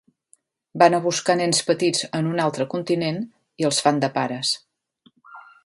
[0.83, 3.21] Van a buscar nens petits en un altre continent
[3.65, 4.59] i els fan de pares.